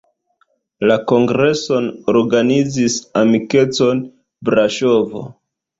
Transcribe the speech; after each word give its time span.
La 0.91 0.95
kongreson 1.11 1.91
organizis 2.15 2.99
"Amikeco 3.23 3.95
Braŝovo". 4.51 5.29